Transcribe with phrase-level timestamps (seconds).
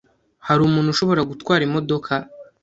[0.47, 2.13] Hari umuntu ushobora gutwara imodoka?